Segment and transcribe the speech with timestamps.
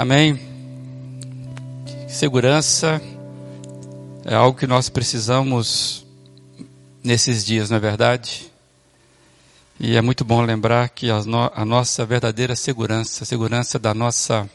[0.00, 0.38] Amém.
[2.08, 3.02] Segurança
[4.24, 6.06] é algo que nós precisamos
[7.02, 8.46] nesses dias, não é verdade?
[9.80, 13.92] E é muito bom lembrar que a, no, a nossa verdadeira segurança, a segurança da
[13.92, 14.48] nossa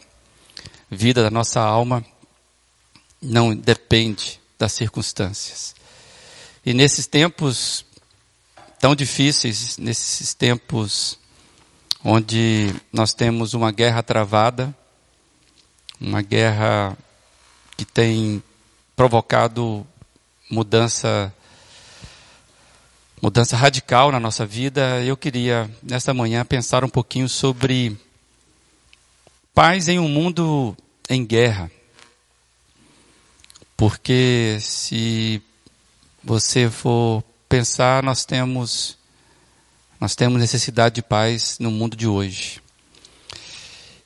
[0.89, 2.05] vida, da nossa alma,
[3.21, 5.75] não depende das circunstâncias.
[6.65, 7.85] E nesses tempos
[8.79, 11.19] tão difíceis, nesses tempos
[12.01, 14.73] onde nós temos uma guerra travada,
[16.03, 16.97] uma guerra
[17.77, 18.43] que tem
[18.95, 19.87] provocado
[20.49, 21.33] mudança
[23.21, 25.01] mudança radical na nossa vida.
[25.01, 27.97] Eu queria nesta manhã pensar um pouquinho sobre
[29.53, 30.75] paz em um mundo
[31.09, 31.71] em guerra.
[33.77, 35.41] Porque se
[36.21, 38.97] você for pensar, nós temos
[39.99, 42.62] nós temos necessidade de paz no mundo de hoje.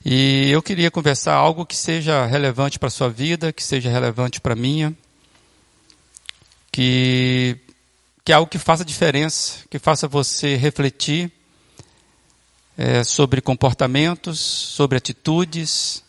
[0.09, 4.39] E eu queria conversar algo que seja relevante para a sua vida, que seja relevante
[4.39, 4.95] para a minha,
[6.71, 7.57] que,
[8.23, 11.29] que é algo que faça diferença, que faça você refletir
[12.77, 16.01] é, sobre comportamentos, sobre atitudes,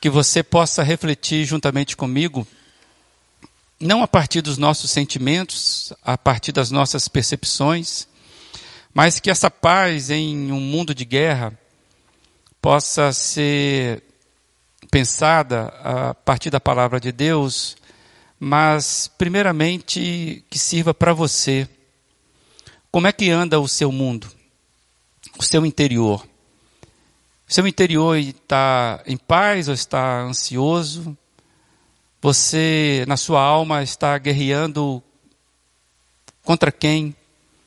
[0.00, 2.46] que você possa refletir juntamente comigo,
[3.80, 8.06] não a partir dos nossos sentimentos, a partir das nossas percepções,
[8.94, 11.58] mas que essa paz em um mundo de guerra
[12.60, 14.02] possa ser
[14.90, 17.76] pensada a partir da palavra de Deus,
[18.38, 21.68] mas primeiramente que sirva para você.
[22.90, 24.28] Como é que anda o seu mundo?
[25.38, 26.26] O seu interior?
[27.48, 31.16] O seu interior está em paz ou está ansioso?
[32.22, 35.02] Você, na sua alma, está guerreando
[36.44, 37.14] contra quem?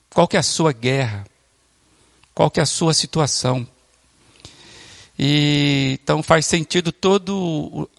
[0.10, 1.26] Qual que é a sua guerra?
[2.36, 3.68] Qual que é a sua situação?
[5.18, 7.32] E, então faz sentido toda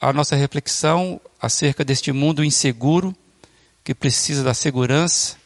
[0.01, 3.15] a nossa reflexão acerca deste mundo inseguro,
[3.85, 5.37] que precisa da segurança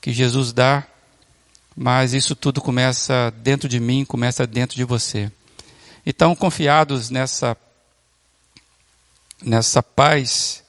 [0.00, 0.86] que Jesus dá,
[1.76, 5.30] mas isso tudo começa dentro de mim, começa dentro de você.
[6.04, 7.56] Então, confiados nessa,
[9.42, 10.62] nessa paz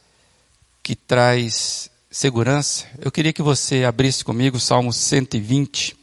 [0.83, 5.95] que traz segurança, eu queria que você abrisse comigo o Salmo 120.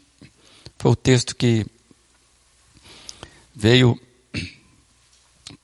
[0.79, 1.67] Foi o texto que
[3.55, 4.01] veio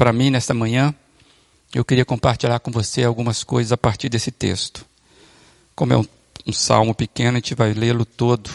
[0.02, 0.92] para mim nesta manhã.
[1.72, 4.84] Eu queria compartilhar com você algumas coisas a partir desse texto.
[5.76, 6.04] Como é um,
[6.44, 8.50] um salmo pequeno, a gente vai lê-lo todo.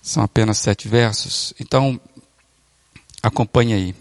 [0.00, 1.52] São apenas sete versos.
[1.58, 2.00] Então,
[3.20, 3.94] acompanhe aí.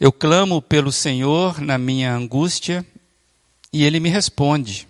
[0.00, 2.84] Eu clamo pelo Senhor na minha angústia
[3.72, 4.88] e ele me responde: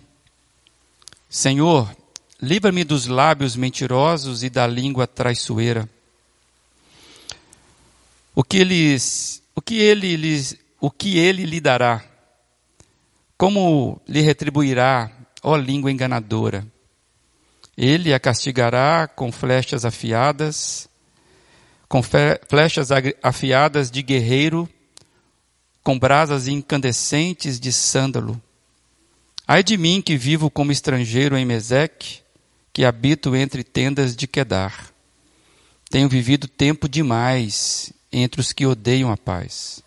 [1.29, 1.95] Senhor,
[2.41, 5.87] livra-me dos lábios mentirosos e da língua traiçoeira.
[8.39, 12.01] O que eles, o que ele lhes, o que ele lhe dará?
[13.37, 15.11] Como lhe retribuirá,
[15.43, 16.65] ó língua enganadora?
[17.75, 20.87] Ele a castigará com flechas afiadas,
[21.89, 22.87] com flechas
[23.21, 24.69] afiadas de guerreiro,
[25.83, 28.41] com brasas incandescentes de sândalo.
[29.45, 32.21] Ai de mim que vivo como estrangeiro em Meseque,
[32.71, 34.93] que habito entre tendas de Quedar.
[35.89, 39.83] Tenho vivido tempo demais entre os que odeiam a paz.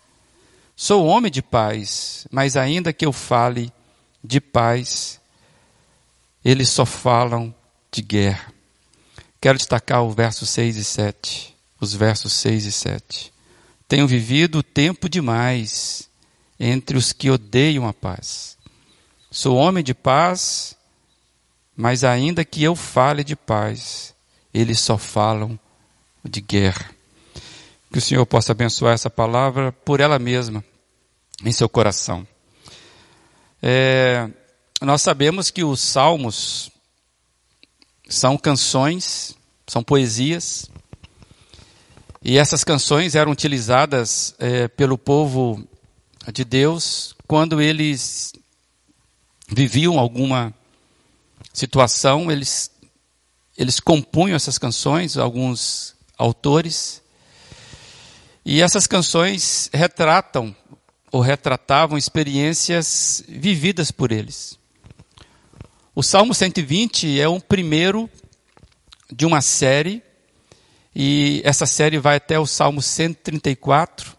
[0.75, 3.71] Sou homem de paz, mas ainda que eu fale
[4.23, 5.19] de paz,
[6.43, 7.53] eles só falam
[7.91, 8.53] de guerra.
[9.39, 13.33] Quero destacar o verso 6 e 7, os versos 6 e 7.
[13.87, 16.09] Tenho vivido tempo demais
[16.59, 18.57] entre os que odeiam a paz.
[19.29, 20.75] Sou homem de paz,
[21.75, 24.13] mas ainda que eu fale de paz,
[24.53, 25.59] eles só falam
[26.23, 26.89] de guerra.
[27.93, 30.65] Que o Senhor possa abençoar essa palavra por ela mesma,
[31.45, 32.27] em seu coração.
[33.61, 34.27] É,
[34.81, 36.71] nós sabemos que os salmos
[38.09, 39.37] são canções,
[39.67, 40.71] são poesias,
[42.23, 45.63] e essas canções eram utilizadas é, pelo povo
[46.33, 48.33] de Deus quando eles
[49.47, 50.51] viviam alguma
[51.53, 52.71] situação, eles,
[53.55, 57.02] eles compunham essas canções, alguns autores,
[58.45, 60.55] e essas canções retratam
[61.11, 64.57] ou retratavam experiências vividas por eles.
[65.95, 68.09] O Salmo 120 é o primeiro
[69.11, 70.01] de uma série,
[70.95, 74.17] e essa série vai até o Salmo 134.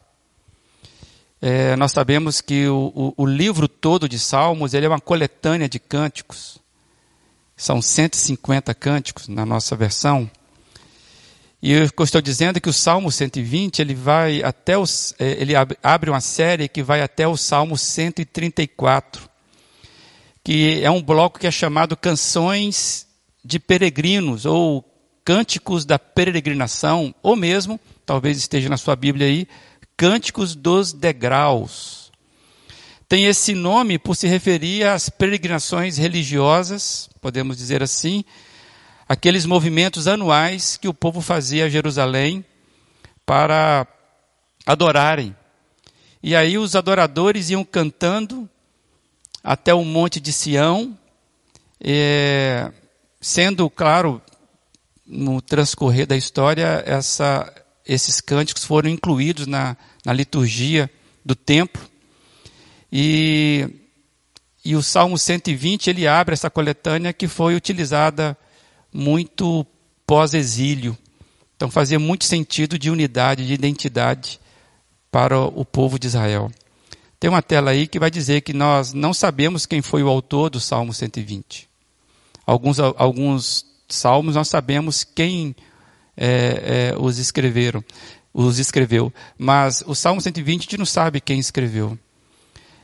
[1.42, 5.68] É, nós sabemos que o, o, o, livro todo de Salmos ele é uma coletânea
[5.68, 6.58] de cânticos.
[7.56, 10.30] São 150 cânticos na nossa versão.
[11.66, 16.10] E eu estou dizendo que o Salmo 120, ele vai até os, é, ele abre
[16.10, 19.30] uma série que vai até o Salmo 134,
[20.44, 23.06] que é um bloco que é chamado Canções
[23.42, 24.84] de Peregrinos, ou
[25.24, 29.48] Cânticos da Peregrinação, ou mesmo, talvez esteja na sua Bíblia aí,
[29.96, 32.12] Cânticos dos Degraus.
[33.08, 38.22] Tem esse nome por se referir às peregrinações religiosas, podemos dizer assim,
[39.08, 42.44] aqueles movimentos anuais que o povo fazia a Jerusalém
[43.24, 43.86] para
[44.66, 45.34] adorarem.
[46.22, 48.48] E aí os adoradores iam cantando
[49.42, 50.96] até o monte de Sião,
[51.78, 52.72] é,
[53.20, 54.22] sendo, claro,
[55.06, 57.52] no transcorrer da história, essa,
[57.86, 60.90] esses cânticos foram incluídos na, na liturgia
[61.22, 61.82] do templo.
[62.90, 63.68] E,
[64.64, 68.34] e o Salmo 120, ele abre essa coletânea que foi utilizada
[68.94, 69.66] muito
[70.06, 70.96] pós-exílio.
[71.56, 74.40] Então fazia muito sentido de unidade, de identidade
[75.10, 76.50] para o povo de Israel.
[77.18, 80.50] Tem uma tela aí que vai dizer que nós não sabemos quem foi o autor
[80.50, 81.68] do Salmo 120.
[82.46, 85.56] Alguns, alguns salmos nós sabemos quem
[86.16, 87.82] é, é, os escreveram,
[88.32, 91.98] os escreveu, mas o Salmo 120 a gente não sabe quem escreveu.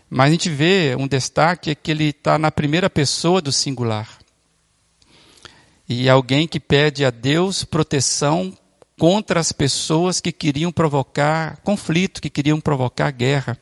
[0.08, 4.19] Mas a gente vê um destaque é que ele está na primeira pessoa do singular
[5.92, 8.56] e alguém que pede a Deus proteção
[8.96, 13.58] contra as pessoas que queriam provocar conflito, que queriam provocar guerra.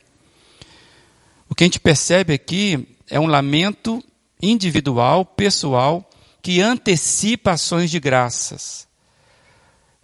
[1.48, 4.04] O que a gente percebe aqui é um lamento
[4.42, 6.06] individual, pessoal,
[6.42, 8.86] que antecipa ações de graças.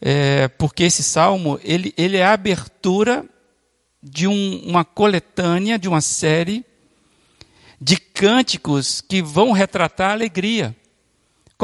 [0.00, 3.22] É, porque esse salmo ele, ele é a abertura
[4.02, 6.64] de um, uma coletânea, de uma série
[7.78, 10.74] de cânticos que vão retratar a alegria.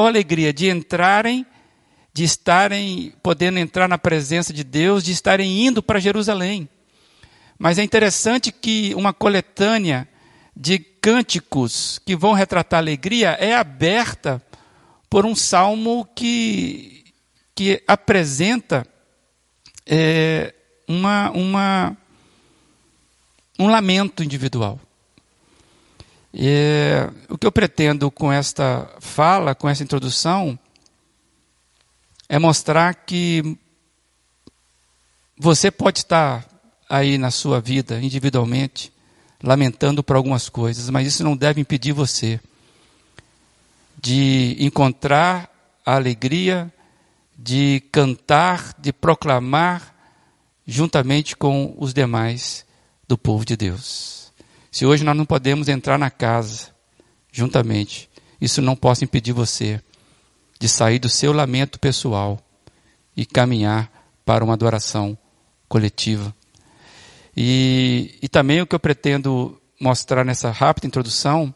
[0.01, 0.51] Qual alegria?
[0.51, 1.45] De entrarem,
[2.11, 6.67] de estarem, podendo entrar na presença de Deus, de estarem indo para Jerusalém.
[7.59, 10.09] Mas é interessante que uma coletânea
[10.57, 14.43] de cânticos que vão retratar a alegria é aberta
[15.11, 17.05] por um salmo que,
[17.55, 18.87] que apresenta
[19.85, 20.55] é,
[20.89, 21.97] uma, uma,
[23.59, 24.81] um lamento individual.
[26.33, 30.59] É, o que eu pretendo com esta fala, com essa introdução,
[32.29, 33.59] é mostrar que
[35.37, 36.47] você pode estar
[36.89, 38.93] aí na sua vida, individualmente,
[39.43, 42.41] lamentando por algumas coisas, mas isso não deve impedir você
[44.01, 45.51] de encontrar
[45.85, 46.73] a alegria,
[47.37, 49.95] de cantar, de proclamar
[50.67, 52.65] juntamente com os demais
[53.09, 54.20] do povo de Deus.
[54.71, 56.69] Se hoje nós não podemos entrar na casa
[57.33, 58.09] juntamente,
[58.41, 59.81] isso não possa impedir você
[60.59, 62.39] de sair do seu lamento pessoal
[63.17, 63.91] e caminhar
[64.25, 65.19] para uma adoração
[65.69, 66.35] coletiva.
[67.37, 71.53] E, e também o que eu pretendo mostrar nessa rápida introdução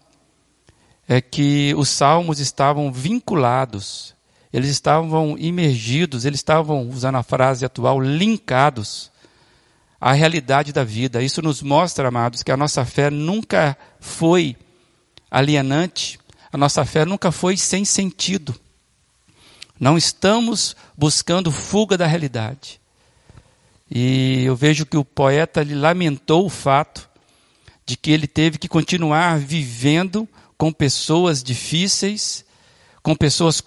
[1.06, 4.14] é que os salmos estavam vinculados,
[4.52, 9.12] eles estavam imergidos, eles estavam, usando a frase atual, linkados
[10.04, 11.22] a realidade da vida.
[11.22, 14.54] Isso nos mostra, amados, que a nossa fé nunca foi
[15.30, 16.20] alienante,
[16.52, 18.54] a nossa fé nunca foi sem sentido.
[19.80, 22.78] Não estamos buscando fuga da realidade.
[23.90, 27.08] E eu vejo que o poeta lhe lamentou o fato
[27.86, 32.44] de que ele teve que continuar vivendo com pessoas difíceis,
[33.02, 33.58] com pessoas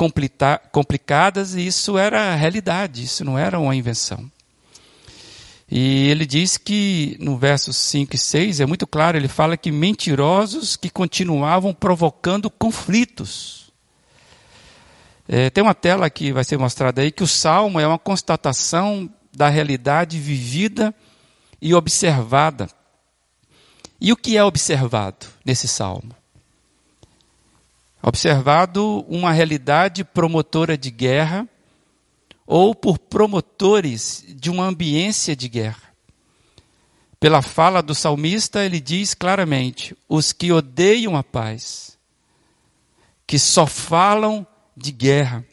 [0.71, 4.31] complicadas, e isso era a realidade, isso não era uma invenção.
[5.69, 9.71] E ele diz que no versos 5 e 6 é muito claro, ele fala que
[9.71, 13.71] mentirosos que continuavam provocando conflitos.
[15.27, 19.09] É, tem uma tela que vai ser mostrada aí que o salmo é uma constatação
[19.35, 20.95] da realidade vivida
[21.61, 22.69] e observada.
[23.99, 26.15] E o que é observado nesse salmo?
[28.01, 31.45] Observado uma realidade promotora de guerra
[32.47, 35.83] ou por promotores de uma ambiência de guerra.
[37.19, 41.97] Pela fala do salmista, ele diz claramente: os que odeiam a paz,
[43.25, 45.45] que só falam de guerra.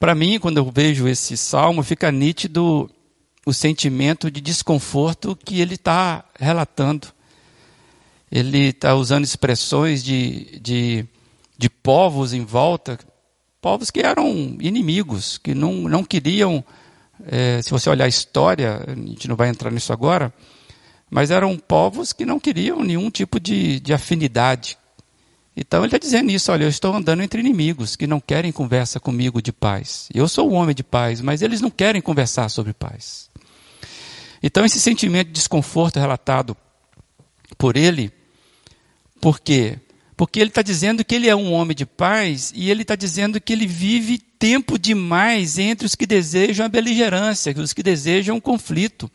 [0.00, 2.90] Para mim, quando eu vejo esse salmo, fica nítido
[3.46, 7.08] o sentimento de desconforto que ele está relatando.
[8.30, 11.06] Ele está usando expressões de, de,
[11.56, 12.98] de povos em volta,
[13.60, 16.64] povos que eram inimigos, que não, não queriam,
[17.26, 20.32] é, se você olhar a história, a gente não vai entrar nisso agora,
[21.10, 24.76] mas eram povos que não queriam nenhum tipo de, de afinidade
[25.56, 29.00] Então ele está dizendo isso, olha, eu estou andando entre inimigos que não querem conversa
[29.00, 30.08] comigo de paz.
[30.12, 33.30] Eu sou um homem de paz, mas eles não querem conversar sobre paz.
[34.42, 36.56] Então esse sentimento de desconforto relatado
[37.56, 38.12] por ele,
[39.20, 39.78] por quê?
[40.16, 43.38] Porque ele está dizendo que ele é um homem de paz e ele está dizendo
[43.38, 48.40] que ele vive tempo demais entre os que desejam a beligerância, os que desejam um
[48.40, 49.10] conflito.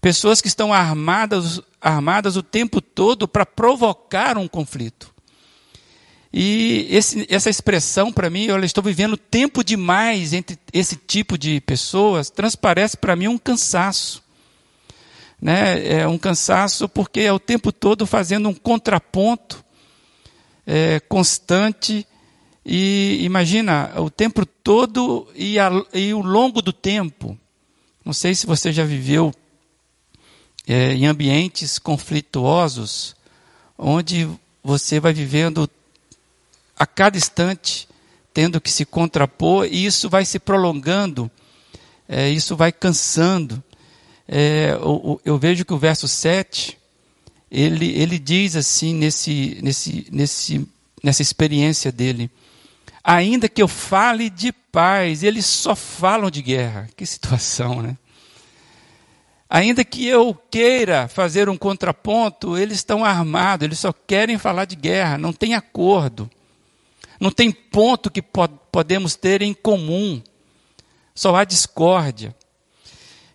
[0.00, 5.12] Pessoas que estão armadas, armadas o tempo todo para provocar um conflito.
[6.32, 11.60] E esse, essa expressão, para mim, eu estou vivendo tempo demais entre esse tipo de
[11.60, 14.22] pessoas, transparece para mim um cansaço.
[15.40, 16.00] Né?
[16.00, 19.67] É um cansaço porque é o tempo todo fazendo um contraponto
[20.68, 22.06] é, constante.
[22.64, 27.36] E imagina, o tempo todo e, a, e o longo do tempo.
[28.04, 29.34] Não sei se você já viveu
[30.66, 33.16] é, em ambientes conflituosos,
[33.78, 34.28] onde
[34.62, 35.68] você vai vivendo
[36.78, 37.88] a cada instante
[38.34, 41.28] tendo que se contrapor, e isso vai se prolongando,
[42.08, 43.60] é, isso vai cansando.
[44.28, 46.77] É, eu, eu, vejo que o verso 7,
[47.50, 50.68] ele, ele diz assim, nesse, nesse, nesse,
[51.02, 52.30] nessa experiência dele,
[53.02, 56.88] ainda que eu fale de paz, eles só falam de guerra.
[56.96, 57.96] Que situação, né?
[59.50, 64.76] Ainda que eu queira fazer um contraponto, eles estão armados, eles só querem falar de
[64.76, 66.30] guerra, não tem acordo.
[67.18, 70.22] Não tem ponto que podemos ter em comum.
[71.14, 72.34] Só há discórdia.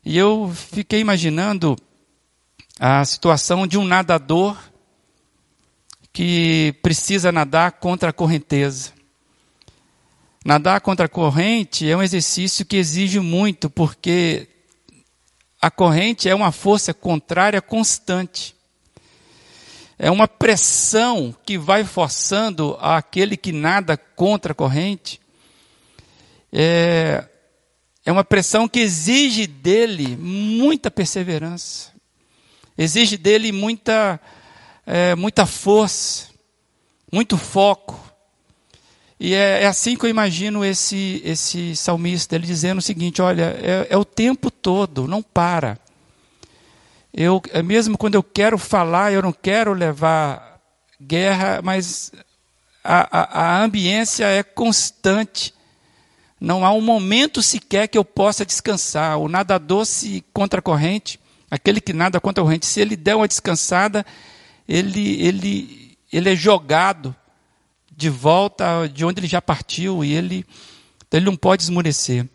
[0.06, 1.76] E eu fiquei imaginando
[2.86, 4.58] a situação de um nadador
[6.12, 8.92] que precisa nadar contra a correnteza.
[10.44, 14.50] Nadar contra a corrente é um exercício que exige muito, porque
[15.62, 18.54] a corrente é uma força contrária constante
[19.98, 25.22] é uma pressão que vai forçando aquele que nada contra a corrente.
[26.52, 27.24] É,
[28.06, 31.93] é uma pressão que exige dele muita perseverança,
[32.78, 34.20] exige dele muita,
[34.86, 36.28] é, muita força,
[37.12, 38.00] muito foco.
[39.20, 43.58] E é, é, assim que eu imagino esse, esse salmista, ele dizendo o seguinte: olha,
[43.62, 45.80] é, é o tempo todo, não para.
[47.14, 50.60] Eu, é mesmo quando eu quero falar, eu não quero levar
[51.00, 52.12] guerra, mas
[52.84, 55.54] a, a, a ambiência é constante.
[56.40, 59.18] Não há um momento sequer que eu possa descansar.
[59.20, 61.20] O nadador se contra a corrente,
[61.54, 64.04] aquele que nada contra a corrente, se ele der uma descansada,
[64.68, 67.16] ele, ele, ele é jogado
[67.96, 70.44] de volta de onde ele já partiu e ele,
[70.98, 72.28] então ele não pode esmurecer.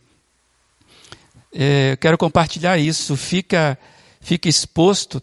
[1.53, 3.17] É, quero compartilhar isso.
[3.17, 3.77] Fica
[4.21, 5.21] fica exposto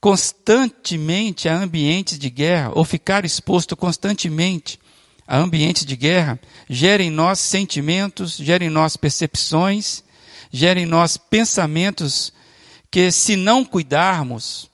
[0.00, 4.78] constantemente a ambientes de guerra, ou ficar exposto constantemente
[5.26, 6.38] a ambientes de guerra,
[6.70, 10.04] gera em nós sentimentos, gera em nós percepções,
[10.52, 12.32] gera em nós pensamentos
[12.94, 14.70] que, se não cuidarmos,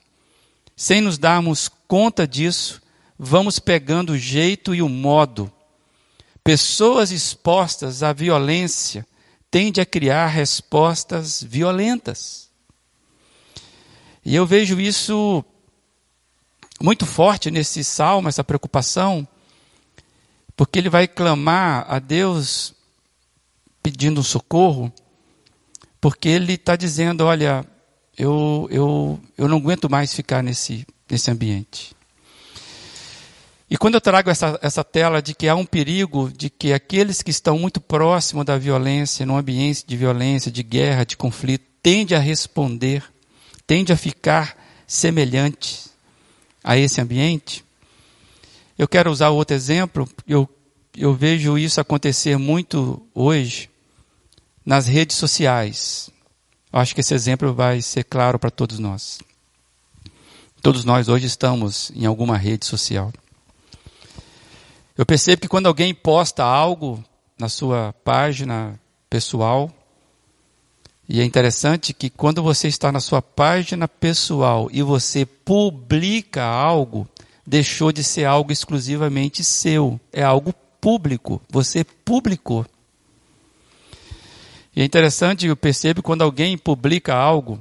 [0.75, 2.79] sem nos darmos conta disso,
[3.17, 5.51] vamos pegando o jeito e o modo.
[6.43, 9.07] Pessoas expostas à violência
[9.49, 12.51] tendem a criar respostas violentas.
[14.23, 15.43] E eu vejo isso
[16.79, 19.27] muito forte nesse salmo, essa preocupação,
[20.55, 22.75] porque ele vai clamar a Deus
[23.81, 24.93] pedindo socorro,
[25.99, 27.65] porque ele está dizendo: olha,
[28.21, 31.95] eu, eu, eu não aguento mais ficar nesse, nesse ambiente.
[33.69, 37.21] E quando eu trago essa, essa tela de que há um perigo de que aqueles
[37.21, 42.13] que estão muito próximos da violência, num ambiente de violência, de guerra, de conflito, tende
[42.13, 43.03] a responder
[43.71, 45.85] tende a ficar semelhante
[46.61, 47.63] a esse ambiente.
[48.77, 50.45] Eu quero usar outro exemplo, eu,
[50.97, 53.69] eu vejo isso acontecer muito hoje
[54.65, 56.09] nas redes sociais.
[56.71, 59.19] Acho que esse exemplo vai ser claro para todos nós.
[60.61, 63.11] Todos nós hoje estamos em alguma rede social.
[64.97, 67.03] Eu percebo que quando alguém posta algo
[67.37, 69.69] na sua página pessoal,
[71.09, 77.05] e é interessante que quando você está na sua página pessoal e você publica algo,
[77.45, 81.41] deixou de ser algo exclusivamente seu, é algo público.
[81.49, 82.65] Você publicou.
[84.75, 87.59] E é interessante, eu percebo quando alguém publica algo,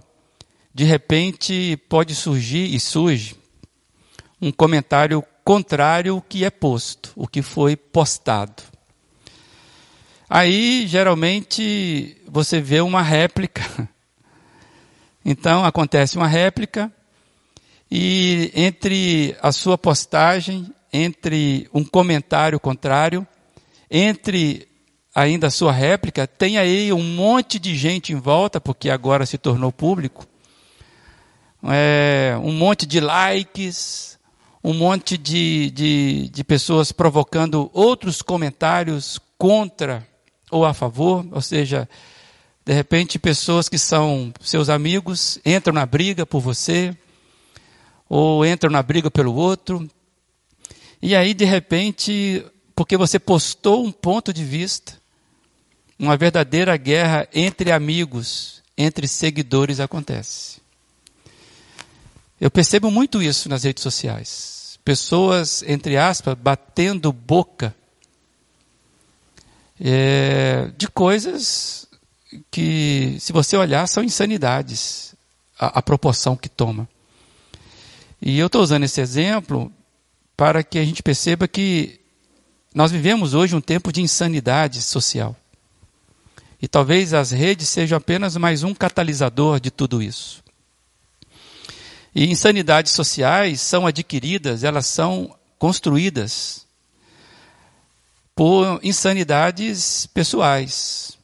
[0.73, 3.37] de repente pode surgir e surge
[4.41, 8.63] um comentário contrário ao que é posto, o que foi postado.
[10.29, 13.63] Aí, geralmente, você vê uma réplica.
[15.23, 16.91] Então, acontece uma réplica,
[17.91, 23.27] e entre a sua postagem entre um comentário contrário,
[23.91, 24.67] entre
[25.15, 29.39] ainda a sua réplica, tem aí um monte de gente em volta, porque agora se
[29.39, 30.27] tornou público,
[31.65, 34.19] é, um monte de likes,
[34.63, 40.07] um monte de, de, de pessoas provocando outros comentários contra
[40.51, 41.89] ou a favor, ou seja,
[42.65, 46.97] de repente pessoas que são seus amigos entram na briga por você,
[48.09, 49.89] ou entram na briga pelo outro,
[51.01, 55.00] e aí de repente, porque você postou um ponto de vista,
[56.01, 60.59] uma verdadeira guerra entre amigos, entre seguidores acontece.
[62.41, 64.79] Eu percebo muito isso nas redes sociais.
[64.83, 67.75] Pessoas, entre aspas, batendo boca
[69.79, 71.87] é, de coisas
[72.51, 75.15] que, se você olhar, são insanidades,
[75.59, 76.89] a, a proporção que toma.
[78.23, 79.71] E eu estou usando esse exemplo
[80.35, 82.01] para que a gente perceba que
[82.75, 85.37] nós vivemos hoje um tempo de insanidade social.
[86.61, 90.43] E talvez as redes sejam apenas mais um catalisador de tudo isso.
[92.15, 96.67] E insanidades sociais são adquiridas, elas são construídas
[98.35, 101.19] por insanidades pessoais.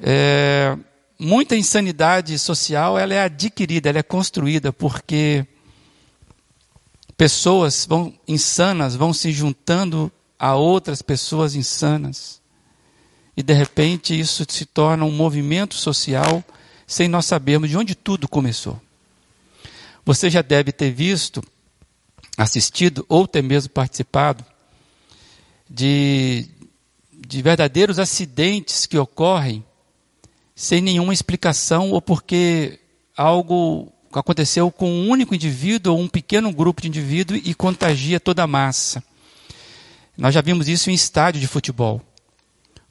[0.00, 0.76] É,
[1.18, 5.46] muita insanidade social ela é adquirida, ela é construída porque
[7.16, 12.43] pessoas vão insanas vão se juntando a outras pessoas insanas.
[13.36, 16.42] E de repente isso se torna um movimento social
[16.86, 18.80] sem nós sabermos de onde tudo começou.
[20.04, 21.42] Você já deve ter visto,
[22.36, 24.44] assistido ou até mesmo participado
[25.68, 26.46] de,
[27.12, 29.64] de verdadeiros acidentes que ocorrem
[30.54, 32.78] sem nenhuma explicação ou porque
[33.16, 38.42] algo aconteceu com um único indivíduo ou um pequeno grupo de indivíduos e contagia toda
[38.44, 39.02] a massa.
[40.16, 42.00] Nós já vimos isso em estádio de futebol.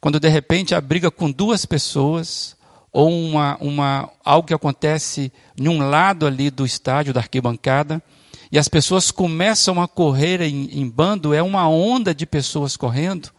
[0.04, 2.58] Quando de repente a briga com duas pessoas
[2.92, 8.04] ou uma, uma, algo que acontece em um lado ali do estádio, da arquibancada,
[8.52, 13.30] e as pessoas começam a correr em, em bando, é uma onda de pessoas correndo,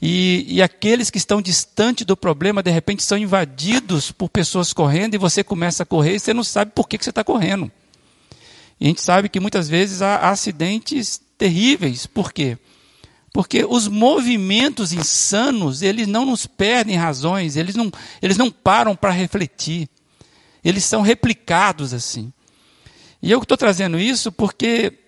[0.00, 5.16] e, e, aqueles que estão distante do problema, de repente, são invadidos por pessoas correndo,
[5.16, 7.68] e você começa a correr e você não sabe por que, que você está correndo.
[8.80, 12.06] E a gente sabe que muitas vezes há acidentes terríveis.
[12.06, 12.56] Por quê?
[13.32, 17.90] Porque os movimentos insanos, eles não nos perdem razões, eles não,
[18.20, 19.88] eles não param para refletir.
[20.64, 22.32] Eles são replicados assim.
[23.22, 24.98] E eu estou trazendo isso porque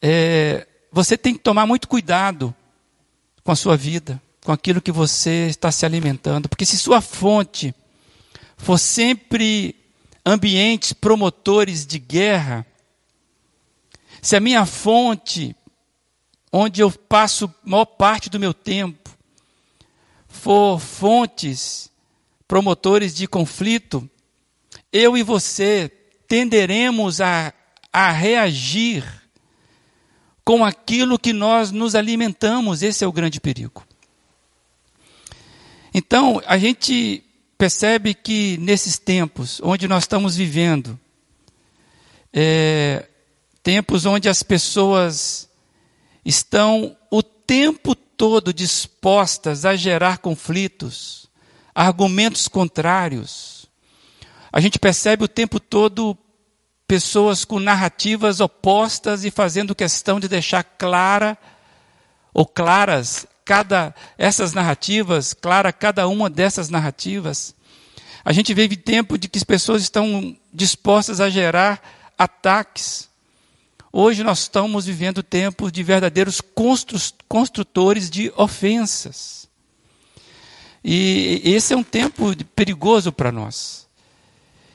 [0.00, 2.54] é, você tem que tomar muito cuidado
[3.42, 6.48] com a sua vida, com aquilo que você está se alimentando.
[6.48, 7.74] Porque se sua fonte
[8.56, 9.74] for sempre
[10.24, 12.66] ambientes promotores de guerra,
[14.20, 15.56] se a minha fonte
[16.52, 19.10] onde eu passo maior parte do meu tempo,
[20.28, 21.90] for fontes
[22.46, 24.08] promotores de conflito,
[24.92, 25.90] eu e você
[26.28, 27.52] tenderemos a,
[27.92, 29.04] a reagir
[30.44, 32.82] com aquilo que nós nos alimentamos.
[32.82, 33.86] Esse é o grande perigo.
[35.94, 37.22] Então, a gente
[37.56, 40.98] percebe que nesses tempos onde nós estamos vivendo,
[42.32, 43.06] é,
[43.62, 45.48] tempos onde as pessoas
[46.24, 51.28] estão o tempo todo dispostas a gerar conflitos,
[51.74, 53.66] argumentos contrários.
[54.52, 56.16] A gente percebe o tempo todo
[56.86, 61.38] pessoas com narrativas opostas e fazendo questão de deixar clara
[62.34, 67.54] ou claras cada essas narrativas, clara cada uma dessas narrativas.
[68.24, 71.82] A gente vive tempo de que as pessoas estão dispostas a gerar
[72.16, 73.08] ataques
[73.94, 76.40] Hoje nós estamos vivendo tempos de verdadeiros
[77.28, 79.46] construtores de ofensas.
[80.82, 83.86] E esse é um tempo perigoso para nós.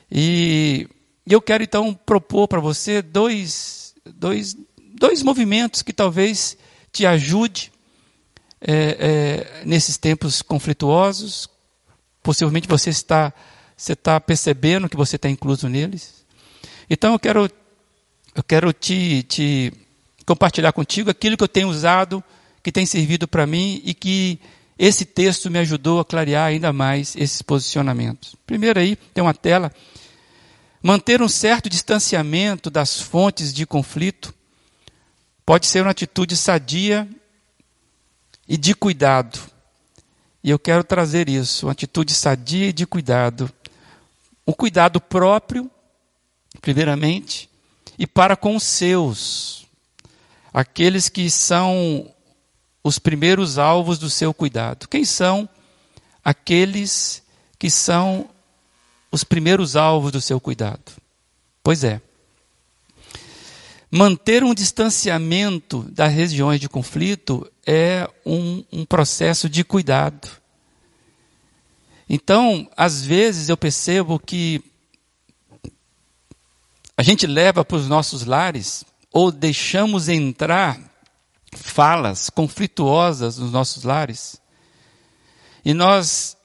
[0.08, 0.88] E
[1.26, 4.56] eu quero então propor para você dois, dois,
[4.94, 6.56] dois movimentos que talvez
[6.92, 7.72] te ajude
[8.60, 11.48] é, é, nesses tempos conflituosos.
[12.22, 13.34] Possivelmente você está,
[13.76, 16.24] você está percebendo que você está incluso neles.
[16.88, 17.50] Então eu quero
[18.38, 19.72] eu quero te, te
[20.24, 22.22] compartilhar contigo aquilo que eu tenho usado,
[22.62, 24.38] que tem servido para mim e que
[24.78, 28.36] esse texto me ajudou a clarear ainda mais esses posicionamentos.
[28.46, 29.72] Primeiro aí, tem uma tela.
[30.80, 34.32] Manter um certo distanciamento das fontes de conflito
[35.44, 37.08] pode ser uma atitude sadia
[38.46, 39.40] e de cuidado.
[40.44, 43.50] E eu quero trazer isso, uma atitude sadia e de cuidado.
[44.46, 45.68] O cuidado próprio,
[46.60, 47.47] primeiramente,
[47.98, 49.66] e para com os seus,
[50.54, 52.08] aqueles que são
[52.84, 54.88] os primeiros alvos do seu cuidado.
[54.88, 55.48] Quem são
[56.24, 57.22] aqueles
[57.58, 58.28] que são
[59.10, 60.92] os primeiros alvos do seu cuidado?
[61.62, 62.00] Pois é,
[63.90, 70.28] manter um distanciamento das regiões de conflito é um, um processo de cuidado.
[72.08, 74.62] Então, às vezes eu percebo que
[76.98, 80.80] a gente leva para os nossos lares ou deixamos entrar
[81.52, 84.42] falas conflituosas nos nossos lares
[85.64, 86.36] e nós,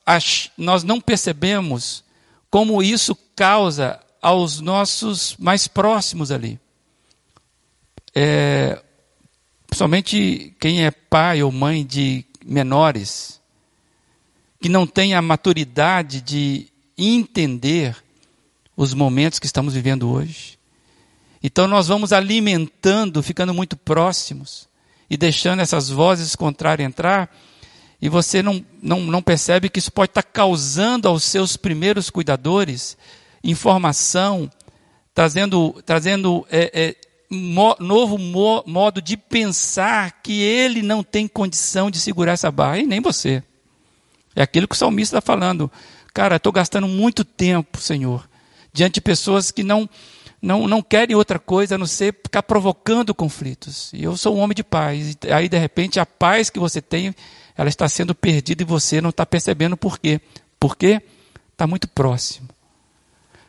[0.55, 2.03] nós não percebemos
[2.51, 6.59] como isso causa aos nossos mais próximos ali.
[8.13, 8.79] É,
[9.65, 13.41] principalmente quem é pai ou mãe de menores,
[14.61, 18.02] que não tem a maturidade de entender
[18.75, 20.57] os momentos que estamos vivendo hoje.
[21.41, 24.67] Então nós vamos alimentando, ficando muito próximos
[25.09, 27.29] e deixando essas vozes contrárias entrar,
[28.01, 32.97] e você não, não, não percebe que isso pode estar causando aos seus primeiros cuidadores
[33.43, 34.49] informação,
[35.13, 36.95] trazendo, trazendo é, é,
[37.29, 42.79] mo, novo mo, modo de pensar que ele não tem condição de segurar essa barra,
[42.79, 43.43] e nem você.
[44.35, 45.71] É aquilo que o salmista está falando.
[46.13, 48.27] Cara, estou gastando muito tempo, Senhor,
[48.73, 49.89] diante de pessoas que não,
[50.41, 53.91] não, não querem outra coisa a não ser ficar provocando conflitos.
[53.93, 55.17] E eu sou um homem de paz.
[55.23, 57.15] E aí, de repente, a paz que você tem,
[57.55, 60.19] ela está sendo perdida e você não está percebendo por quê.
[60.59, 61.01] Porque
[61.51, 62.49] está muito próximo.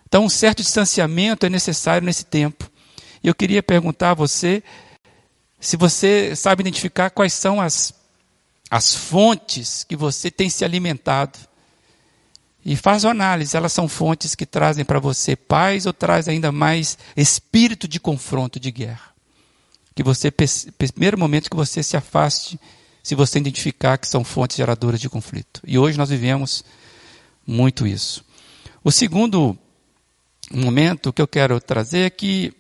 [0.06, 2.70] Então, um certo distanciamento é necessário nesse tempo.
[3.22, 4.62] E eu queria perguntar a você
[5.58, 7.94] se você sabe identificar quais são as
[8.70, 11.38] as fontes que você tem se alimentado.
[12.64, 16.50] E faz uma análise, elas são fontes que trazem para você paz ou traz ainda
[16.50, 19.12] mais espírito de confronto, de guerra.
[19.94, 22.58] Que você, primeiro momento que você se afaste,
[23.02, 25.60] se você identificar que são fontes geradoras de conflito.
[25.66, 26.64] E hoje nós vivemos
[27.46, 28.24] muito isso.
[28.82, 29.56] O segundo
[30.50, 32.52] momento que eu quero trazer é que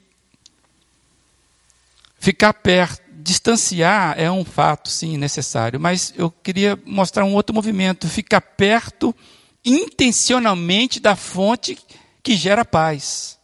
[2.18, 8.06] ficar perto distanciar é um fato, sim, necessário, mas eu queria mostrar um outro movimento,
[8.06, 9.16] ficar perto
[9.64, 11.78] intencionalmente da fonte
[12.22, 13.38] que gera paz.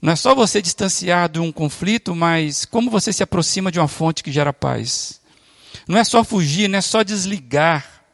[0.00, 3.88] Não é só você distanciar de um conflito, mas como você se aproxima de uma
[3.88, 5.20] fonte que gera paz.
[5.86, 8.04] Não é só fugir, não é só desligar,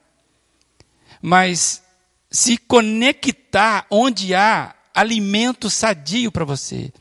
[1.23, 1.83] mas
[2.31, 6.93] se conectar onde há alimento sadio para você.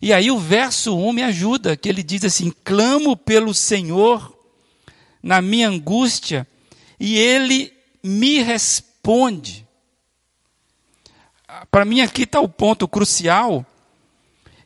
[0.00, 4.36] E aí o verso 1 me ajuda, que ele diz assim: clamo pelo Senhor
[5.22, 6.46] na minha angústia,
[6.98, 7.72] e ele
[8.02, 8.91] me responde.
[11.70, 13.66] Para mim, aqui está o ponto crucial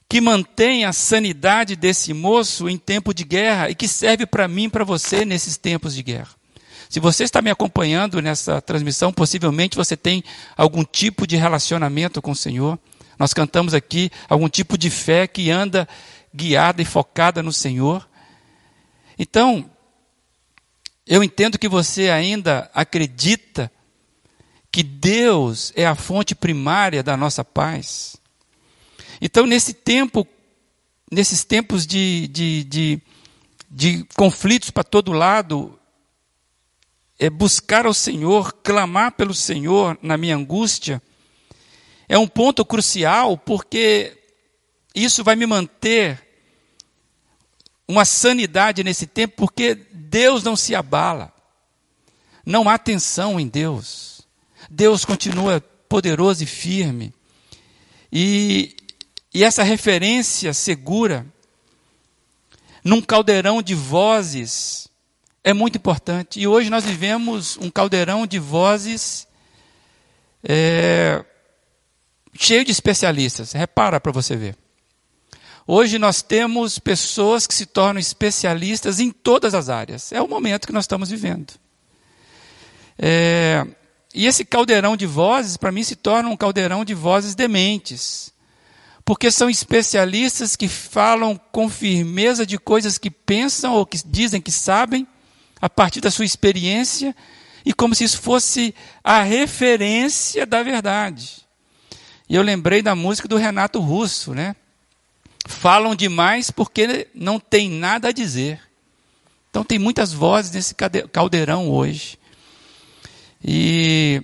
[0.08, 4.64] que mantém a sanidade desse moço em tempo de guerra e que serve para mim
[4.64, 6.28] e para você nesses tempos de guerra.
[6.88, 10.22] Se você está me acompanhando nessa transmissão, possivelmente você tem
[10.56, 12.78] algum tipo de relacionamento com o Senhor.
[13.18, 15.88] Nós cantamos aqui algum tipo de fé que anda
[16.32, 18.08] guiada e focada no Senhor.
[19.18, 19.68] Então,
[21.04, 23.72] eu entendo que você ainda acredita
[24.76, 28.14] que Deus é a fonte primária da nossa paz.
[29.22, 30.28] Então, nesse tempo,
[31.10, 33.02] nesses tempos de, de, de,
[33.70, 35.80] de conflitos para todo lado,
[37.18, 41.00] é buscar ao Senhor, clamar pelo Senhor na minha angústia,
[42.06, 44.14] é um ponto crucial porque
[44.94, 46.22] isso vai me manter
[47.88, 51.32] uma sanidade nesse tempo, porque Deus não se abala.
[52.44, 54.15] Não há tensão em Deus.
[54.76, 55.58] Deus continua
[55.88, 57.10] poderoso e firme.
[58.12, 58.76] E,
[59.32, 61.26] e essa referência segura
[62.84, 64.86] num caldeirão de vozes
[65.42, 66.38] é muito importante.
[66.38, 69.26] E hoje nós vivemos um caldeirão de vozes
[70.44, 71.24] é,
[72.34, 73.52] cheio de especialistas.
[73.52, 74.58] Repara para você ver.
[75.66, 80.12] Hoje nós temos pessoas que se tornam especialistas em todas as áreas.
[80.12, 81.54] É o momento que nós estamos vivendo.
[82.98, 83.66] É,
[84.16, 88.32] e esse caldeirão de vozes, para mim, se torna um caldeirão de vozes dementes.
[89.04, 94.50] Porque são especialistas que falam com firmeza de coisas que pensam ou que dizem que
[94.50, 95.06] sabem,
[95.60, 97.14] a partir da sua experiência,
[97.62, 98.74] e como se isso fosse
[99.04, 101.46] a referência da verdade.
[102.26, 104.56] E eu lembrei da música do Renato Russo, né?
[105.46, 108.62] Falam demais porque não tem nada a dizer.
[109.50, 110.74] Então tem muitas vozes nesse
[111.12, 112.18] caldeirão hoje.
[113.42, 114.22] E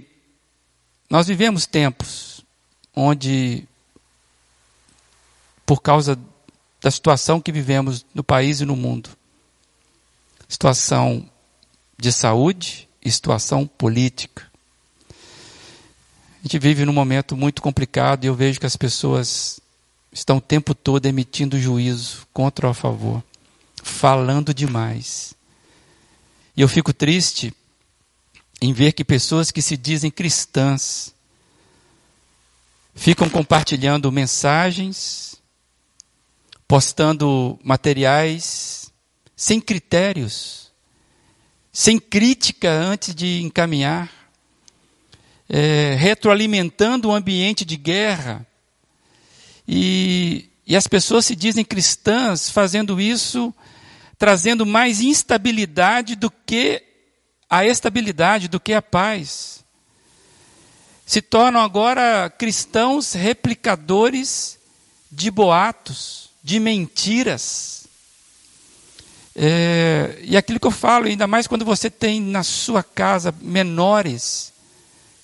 [1.09, 2.45] nós vivemos tempos
[2.95, 3.67] onde
[5.65, 6.19] por causa
[6.81, 9.11] da situação que vivemos no país e no mundo.
[10.49, 11.29] Situação
[11.99, 14.51] de saúde e situação política.
[15.09, 19.61] A gente vive num momento muito complicado e eu vejo que as pessoas
[20.13, 23.23] estão o tempo todo emitindo juízo contra ou a favor,
[23.83, 25.35] falando demais.
[26.57, 27.55] E eu fico triste
[28.63, 31.13] em ver que pessoas que se dizem cristãs
[32.95, 35.35] ficam compartilhando mensagens,
[36.69, 38.93] postando materiais
[39.35, 40.71] sem critérios,
[41.73, 44.09] sem crítica antes de encaminhar
[45.49, 48.47] é, retroalimentando um ambiente de guerra.
[49.67, 53.53] E, e as pessoas se dizem cristãs fazendo isso,
[54.17, 56.92] trazendo mais instabilidade do que
[57.53, 59.63] a estabilidade, do que a paz.
[61.05, 64.59] Se tornam agora cristãos replicadores
[65.11, 67.87] de boatos, de mentiras.
[69.37, 74.51] É, e aquilo que eu falo, ainda mais quando você tem na sua casa menores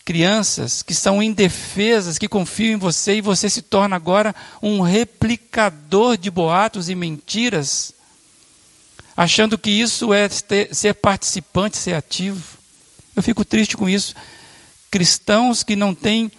[0.04, 6.18] crianças que são indefesas, que confiam em você e você se torna agora um replicador
[6.18, 7.94] de boatos e mentiras,
[9.18, 12.56] achando que isso é ter, ser participante, ser ativo.
[13.16, 14.14] Eu fico triste com isso.
[14.92, 16.30] Cristãos que não têm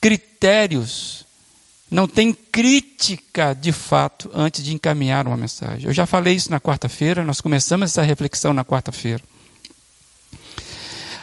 [0.00, 1.24] critérios,
[1.88, 5.86] não têm crítica de fato antes de encaminhar uma mensagem.
[5.86, 9.22] Eu já falei isso na quarta-feira, nós começamos essa reflexão na quarta-feira.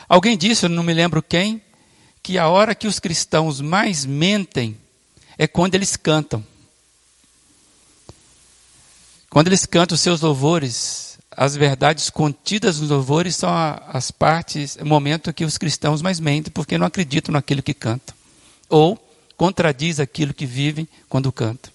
[0.08, 1.62] Alguém disse, eu não me lembro quem,
[2.24, 4.78] que a hora que os cristãos mais mentem
[5.38, 6.42] é quando eles cantam.
[9.32, 13.50] Quando eles cantam os seus louvores, as verdades contidas nos louvores são
[13.88, 18.14] as partes, o momento que os cristãos mais mentem, porque não acreditam naquilo que cantam.
[18.68, 19.00] Ou
[19.38, 21.72] contradiz aquilo que vivem quando cantam.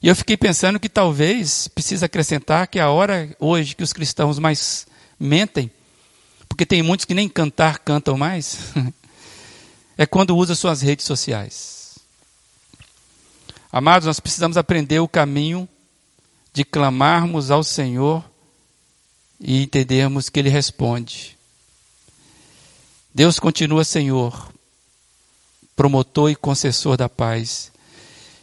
[0.00, 4.38] E eu fiquei pensando que talvez precisa acrescentar que a hora hoje que os cristãos
[4.38, 4.86] mais
[5.18, 5.68] mentem,
[6.48, 8.72] porque tem muitos que nem cantar cantam mais,
[9.98, 11.98] é quando usa suas redes sociais.
[13.72, 15.68] Amados, nós precisamos aprender o caminho
[16.54, 18.24] de clamarmos ao Senhor
[19.40, 21.36] e entendermos que Ele responde.
[23.12, 24.52] Deus continua Senhor,
[25.74, 27.72] promotor e concessor da paz.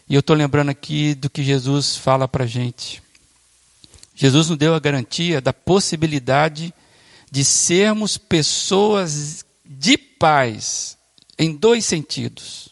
[0.10, 3.02] E eu estou lembrando aqui do que Jesus fala para a gente.
[4.14, 6.74] Jesus nos deu a garantia da possibilidade
[7.32, 10.98] de sermos pessoas de paz
[11.40, 12.70] em dois sentidos.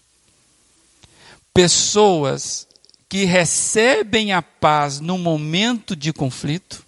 [1.54, 2.68] Pessoas
[3.10, 6.86] que recebem a paz no momento de conflito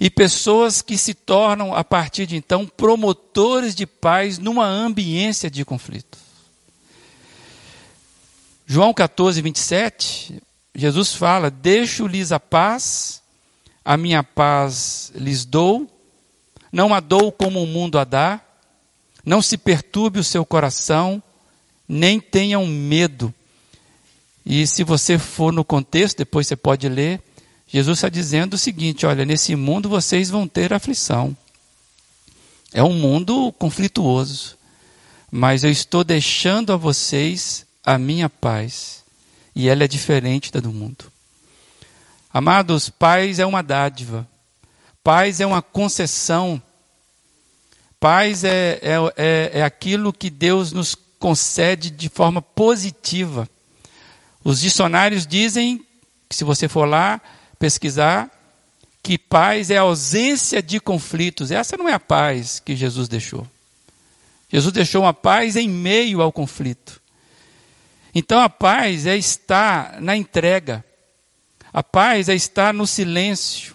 [0.00, 5.64] e pessoas que se tornam, a partir de então, promotores de paz numa ambiência de
[5.64, 6.18] conflito.
[8.66, 10.42] João 14, 27,
[10.74, 13.22] Jesus fala: Deixo-lhes a paz,
[13.84, 15.90] a minha paz lhes dou,
[16.72, 18.40] não a dou como o mundo a dá.
[19.24, 21.22] Não se perturbe o seu coração,
[21.88, 23.32] nem tenham medo.
[24.44, 27.20] E se você for no contexto, depois você pode ler,
[27.66, 31.36] Jesus está dizendo o seguinte: olha, nesse mundo vocês vão ter aflição.
[32.72, 34.56] É um mundo conflituoso,
[35.30, 39.04] mas eu estou deixando a vocês a minha paz,
[39.54, 41.10] e ela é diferente da do mundo.
[42.32, 44.26] Amados, paz é uma dádiva,
[45.02, 46.60] paz é uma concessão
[48.04, 53.48] Paz é, é, é, é aquilo que Deus nos concede de forma positiva.
[54.44, 55.84] Os dicionários dizem,
[56.28, 57.20] que se você for lá
[57.58, 58.30] pesquisar,
[59.02, 61.50] que paz é ausência de conflitos.
[61.50, 63.46] Essa não é a paz que Jesus deixou.
[64.50, 67.00] Jesus deixou uma paz em meio ao conflito.
[68.14, 70.84] Então a paz é estar na entrega.
[71.72, 73.74] A paz é estar no silêncio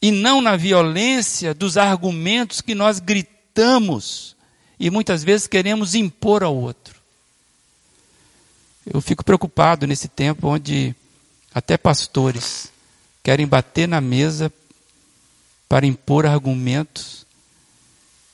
[0.00, 4.36] e não na violência dos argumentos que nós gritamos
[4.78, 6.97] e muitas vezes queremos impor ao outro.
[8.92, 10.94] Eu fico preocupado nesse tempo onde
[11.54, 12.72] até pastores
[13.22, 14.52] querem bater na mesa
[15.68, 17.26] para impor argumentos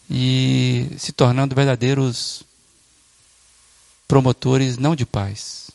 [0.08, 2.44] e se tornando verdadeiros
[4.06, 5.70] promotores não de paz.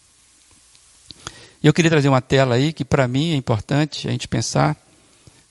[1.62, 4.78] E eu queria trazer uma tela aí que para mim é importante a gente pensar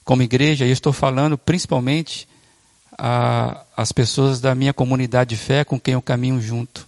[0.03, 2.27] como igreja, e eu estou falando principalmente
[2.97, 6.87] a, as pessoas da minha comunidade de fé com quem eu caminho junto.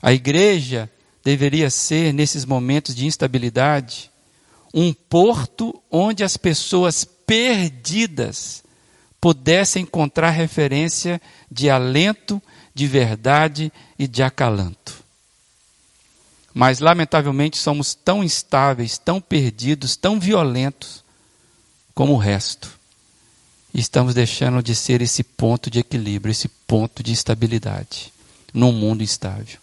[0.00, 0.90] A igreja
[1.24, 4.10] deveria ser, nesses momentos de instabilidade,
[4.74, 8.62] um porto onde as pessoas perdidas
[9.20, 12.42] pudessem encontrar referência de alento,
[12.74, 15.02] de verdade e de acalanto.
[16.52, 21.04] Mas, lamentavelmente, somos tão instáveis, tão perdidos, tão violentos
[21.94, 22.70] como o resto.
[23.72, 28.12] Estamos deixando de ser esse ponto de equilíbrio, esse ponto de estabilidade
[28.52, 29.58] num mundo instável.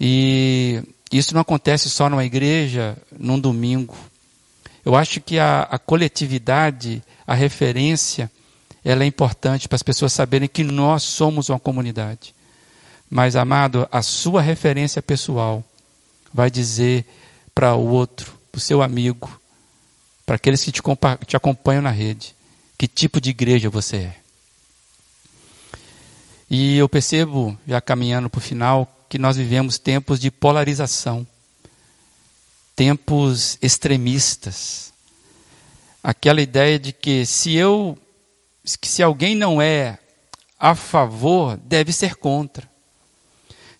[0.00, 0.82] E
[1.12, 3.96] isso não acontece só numa igreja, num domingo.
[4.84, 8.30] Eu acho que a, a coletividade, a referência,
[8.82, 12.34] ela é importante para as pessoas saberem que nós somos uma comunidade.
[13.10, 15.62] Mas, amado, a sua referência pessoal
[16.32, 17.04] vai dizer
[17.54, 19.38] para o outro, para o seu amigo,
[20.24, 20.80] para aqueles que te,
[21.26, 22.34] te acompanham na rede,
[22.78, 24.16] que tipo de igreja você é.
[26.48, 31.26] E eu percebo, já caminhando para o final, que nós vivemos tempos de polarização,
[32.76, 34.92] tempos extremistas.
[36.00, 37.98] Aquela ideia de que se eu,
[38.80, 39.98] que se alguém não é
[40.56, 42.70] a favor, deve ser contra.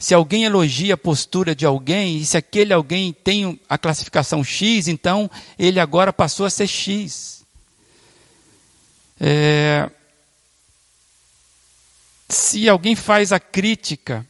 [0.00, 4.88] Se alguém elogia a postura de alguém, e se aquele alguém tem a classificação X,
[4.88, 7.44] então ele agora passou a ser X.
[9.20, 9.88] É,
[12.28, 14.26] se alguém faz a crítica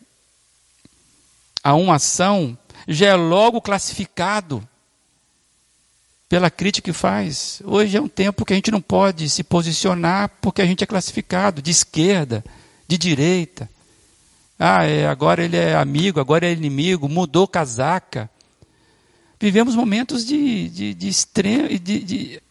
[1.63, 2.57] a uma ação,
[2.89, 4.67] já é logo classificado
[6.29, 7.61] pela crítica que faz.
[7.65, 10.87] Hoje é um tempo que a gente não pode se posicionar porque a gente é
[10.87, 12.45] classificado de esquerda,
[12.87, 13.69] de direita.
[14.59, 18.31] Ah, é, agora ele é amigo, agora é inimigo, mudou casaca.
[19.41, 22.43] Vivemos momentos de, de, de, extrem, de, de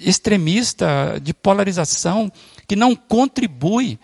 [0.00, 2.30] extremista, de polarização,
[2.68, 3.98] que não contribui.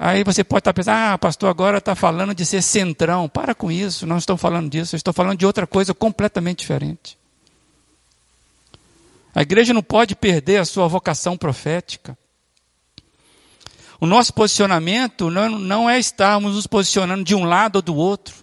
[0.00, 3.28] Aí você pode estar pensando, ah, pastor, agora está falando de ser centrão.
[3.28, 7.18] Para com isso, não estou falando disso, estou falando de outra coisa completamente diferente.
[9.34, 12.16] A igreja não pode perder a sua vocação profética.
[14.00, 18.36] O nosso posicionamento não, não é estarmos nos posicionando de um lado ou do outro,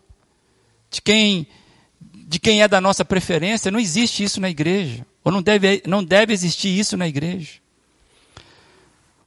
[0.92, 1.48] de quem,
[2.02, 3.72] de quem é da nossa preferência.
[3.72, 7.65] Não existe isso na igreja, ou não deve, não deve existir isso na igreja.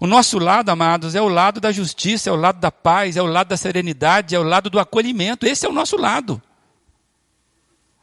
[0.00, 3.22] O nosso lado, amados, é o lado da justiça, é o lado da paz, é
[3.22, 5.44] o lado da serenidade, é o lado do acolhimento.
[5.44, 6.40] Esse é o nosso lado.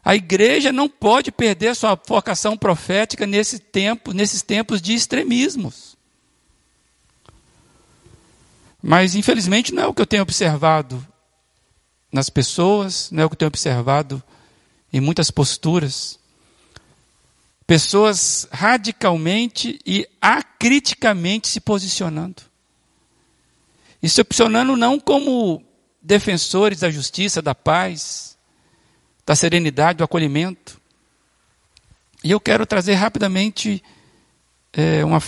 [0.03, 5.95] A igreja não pode perder sua vocação profética nesse tempo, nesses tempos de extremismos.
[8.83, 11.05] Mas, infelizmente, não é o que eu tenho observado
[12.11, 14.21] nas pessoas, não é o que eu tenho observado
[14.93, 16.19] em muitas posturas.
[17.65, 20.54] Pessoas radicalmente e acriticamente
[21.47, 22.43] se posicionando.
[24.01, 25.63] E se posicionando não como
[26.01, 28.37] defensores da justiça, da paz,
[29.25, 30.79] da serenidade, do acolhimento.
[32.23, 33.83] E eu quero trazer rapidamente
[34.71, 35.21] é, uma,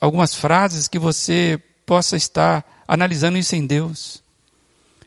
[0.00, 4.22] algumas frases que você possa estar analisando isso em Deus.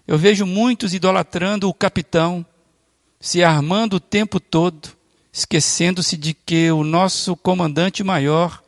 [0.08, 2.46] Eu vejo muitos idolatrando o capitão,
[3.20, 4.90] se armando o tempo todo,
[5.34, 8.64] esquecendo-se de que o nosso comandante maior,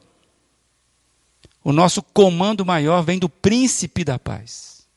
[1.70, 4.88] o nosso comando maior vem do príncipe da paz.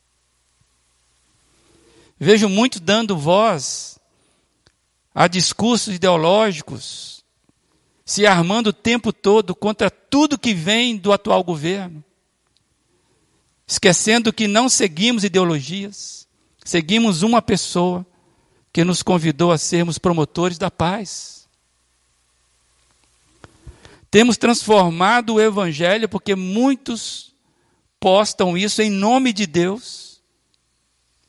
[2.19, 3.99] Vejo muitos dando voz
[5.15, 7.25] a discursos ideológicos,
[8.05, 12.03] se armando o tempo todo contra tudo que vem do atual governo
[13.73, 16.29] esquecendo que não seguimos ideologias,
[16.63, 18.05] seguimos uma pessoa
[18.71, 21.42] que nos convidou a sermos promotores da paz.
[24.13, 27.35] Temos transformado o Evangelho porque muitos
[27.99, 30.21] postam isso em nome de Deus.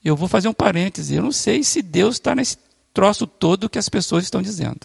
[0.04, 2.58] Eu vou fazer um parêntese, eu não sei se Deus está nesse
[2.94, 4.82] troço todo que as pessoas estão dizendo.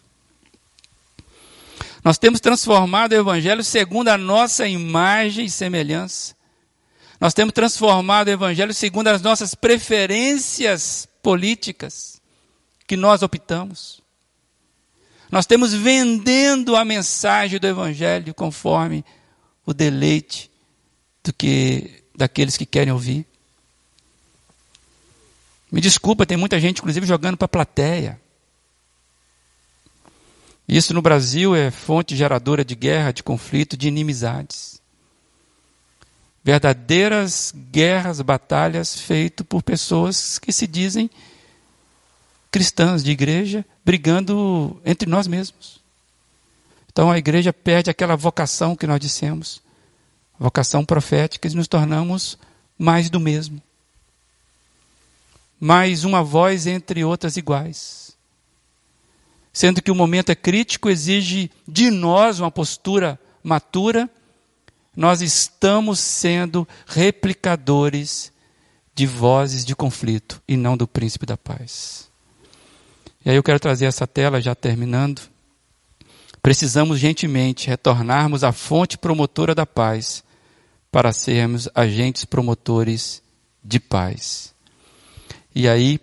[2.05, 6.37] Nós temos transformado o Evangelho segundo a nossa imagem e semelhança.
[7.21, 12.23] Nós temos transformado o Evangelho segundo as nossas preferências políticas
[12.87, 14.01] que nós optamos.
[15.31, 19.05] Nós temos vendendo a mensagem do Evangelho conforme
[19.64, 20.51] o deleite
[21.23, 23.27] do que daqueles que querem ouvir.
[25.71, 28.21] Me desculpa, tem muita gente, inclusive, jogando para a plateia.
[30.67, 34.79] Isso no Brasil é fonte geradora de guerra, de conflito, de inimizades
[36.48, 41.11] verdadeiras guerras, batalhas feitas por pessoas que se dizem
[42.51, 45.81] cristãs de igreja, brigando entre nós mesmos.
[46.90, 49.61] Então a igreja perde aquela vocação que nós dissemos,
[50.38, 52.38] vocação profética, e nos tornamos
[52.79, 53.61] mais do mesmo.
[55.61, 58.17] Mais uma voz entre outras iguais.
[59.53, 64.09] Sendo que o momento é crítico, exige de nós uma postura matura
[64.99, 68.33] nós estamos sendo replicadores
[68.96, 72.08] de vozes de conflito e não do príncipe da paz.
[73.25, 75.23] E aí eu quero trazer essa tela, já terminando.
[76.42, 80.23] Precisamos gentilmente retornarmos à fonte promotora da paz
[80.90, 83.23] para sermos agentes promotores
[83.62, 84.54] de paz.
[85.54, 86.00] E aí,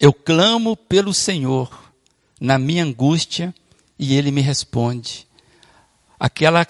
[0.00, 1.92] eu clamo pelo Senhor
[2.40, 3.54] na minha angústia
[3.98, 5.26] e Ele me responde.
[6.18, 6.66] Aquela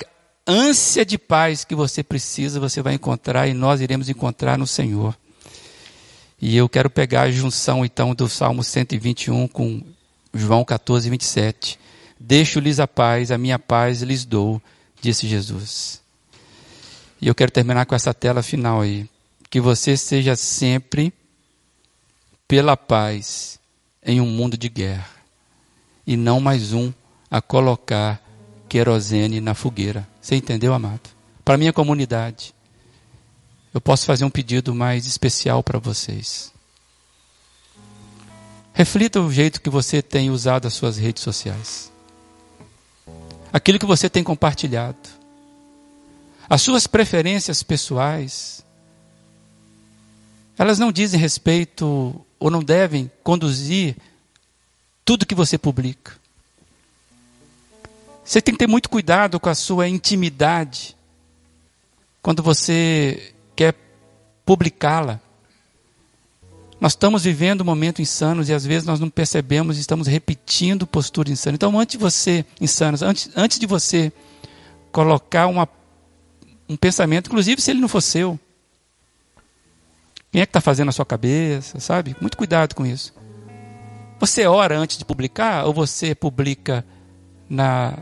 [0.46, 5.16] ânsia de paz que você precisa, você vai encontrar e nós iremos encontrar no Senhor.
[6.40, 9.82] E eu quero pegar a junção então do Salmo 121 com
[10.32, 11.78] João 14, 27.
[12.18, 14.60] Deixo-lhes a paz, a minha paz lhes dou,
[15.00, 16.02] disse Jesus.
[17.20, 19.08] E eu quero terminar com essa tela final aí.
[19.48, 21.12] Que você seja sempre
[22.48, 23.58] pela paz
[24.04, 25.08] em um mundo de guerra.
[26.06, 26.92] E não mais um
[27.30, 28.20] a colocar
[28.68, 30.06] querosene na fogueira.
[30.20, 31.08] Você entendeu, amado?
[31.44, 32.54] Para minha comunidade,
[33.74, 36.52] eu posso fazer um pedido mais especial para vocês.
[38.72, 41.92] Reflita o jeito que você tem usado as suas redes sociais.
[43.52, 44.96] Aquilo que você tem compartilhado.
[46.48, 48.64] As suas preferências pessoais.
[50.56, 53.96] Elas não dizem respeito ou não devem conduzir
[55.04, 56.12] tudo que você publica.
[58.24, 60.96] Você tem que ter muito cuidado com a sua intimidade
[62.22, 63.74] quando você quer
[64.44, 65.20] publicá-la.
[66.80, 70.86] Nós estamos vivendo um momento insanos e às vezes nós não percebemos e estamos repetindo
[70.86, 71.54] postura insana.
[71.54, 74.12] Então, antes de você, insanos, antes, antes de você
[74.92, 75.68] colocar uma,
[76.68, 78.38] um pensamento, inclusive se ele não for seu,
[80.30, 82.16] quem é que está fazendo a sua cabeça, sabe?
[82.20, 83.14] Muito cuidado com isso.
[84.18, 86.84] Você ora antes de publicar ou você publica
[87.48, 87.96] na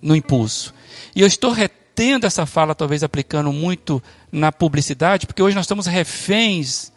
[0.00, 0.74] no impulso.
[1.16, 1.83] E eu estou retendo
[2.26, 6.92] essa fala, talvez aplicando muito na publicidade, porque hoje nós estamos reféns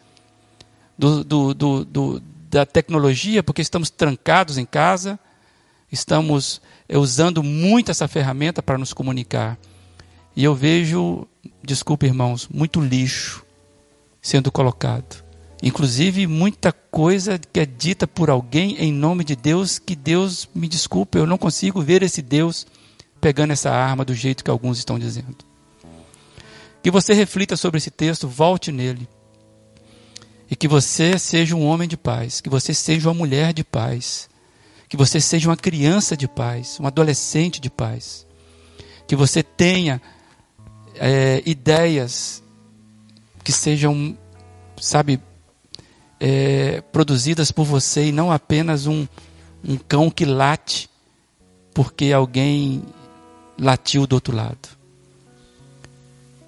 [0.98, 5.18] do, do, do, do da tecnologia, porque estamos trancados em casa,
[5.92, 9.58] estamos eh, usando muito essa ferramenta para nos comunicar.
[10.34, 11.26] E eu vejo,
[11.62, 13.44] desculpe irmãos, muito lixo
[14.20, 15.22] sendo colocado.
[15.62, 20.68] Inclusive muita coisa que é dita por alguém em nome de Deus, que Deus me
[20.68, 22.66] desculpe, eu não consigo ver esse Deus
[23.20, 25.36] pegando essa arma do jeito que alguns estão dizendo.
[26.82, 29.08] Que você reflita sobre esse texto, volte nele.
[30.50, 34.28] E que você seja um homem de paz, que você seja uma mulher de paz,
[34.88, 38.26] que você seja uma criança de paz, um adolescente de paz,
[39.06, 40.00] que você tenha
[40.94, 42.42] é, ideias
[43.44, 44.16] que sejam,
[44.80, 45.20] sabe,
[46.18, 49.06] é, produzidas por você e não apenas um,
[49.62, 50.88] um cão que late
[51.78, 52.82] porque alguém
[53.58, 54.68] latiu do outro lado.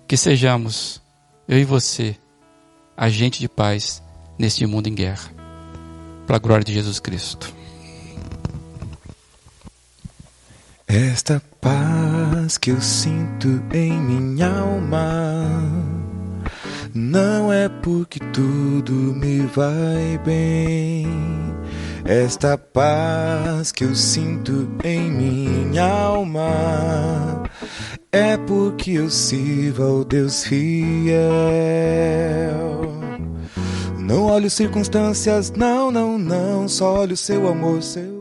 [0.07, 1.01] Que sejamos,
[1.49, 2.17] eu e você,
[2.97, 4.03] agente de paz
[4.39, 5.31] neste mundo em guerra.
[6.27, 7.55] Para a glória de Jesus Cristo.
[10.87, 15.61] Esta paz que eu sinto em minha alma
[16.93, 21.07] não é porque tudo me vai bem
[22.05, 27.43] esta paz que eu sinto em minha alma
[28.13, 31.21] é porque eu sirvo ao Deus fiel.
[33.99, 38.20] Não olho circunstâncias, não, não, não, só olho seu amor, seu